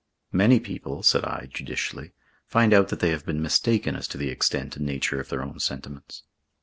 "Many 0.31 0.59
people," 0.59 1.03
said 1.03 1.23
I, 1.23 1.45
judicially, 1.53 2.13
"find 2.47 2.73
out 2.73 2.87
that 2.87 3.01
they 3.01 3.11
have 3.11 3.23
been 3.23 3.39
mistaken 3.39 3.95
as 3.95 4.07
to 4.07 4.17
the 4.17 4.29
extent 4.29 4.75
and 4.75 4.83
nature 4.83 5.19
of 5.19 5.29
their 5.29 5.43
own 5.43 5.59
sentiments." 5.59 6.23